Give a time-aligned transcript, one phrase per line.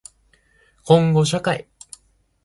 [0.83, 1.67] こんごしゃかい